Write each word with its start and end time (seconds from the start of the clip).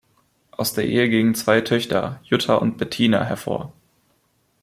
Aus 0.49 0.73
der 0.73 0.87
Ehe 0.87 1.07
gingen 1.11 1.35
zwei 1.35 1.61
Töchter, 1.61 2.19
Jutta 2.23 2.55
und 2.55 2.79
Bettina, 2.79 3.23
hervor. 3.23 3.71